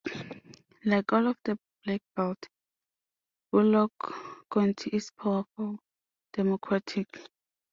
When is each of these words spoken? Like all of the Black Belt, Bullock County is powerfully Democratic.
Like 0.83 1.13
all 1.13 1.27
of 1.27 1.37
the 1.43 1.59
Black 1.85 2.01
Belt, 2.15 2.47
Bullock 3.51 3.91
County 4.51 4.89
is 4.93 5.11
powerfully 5.11 5.77
Democratic. 6.33 7.05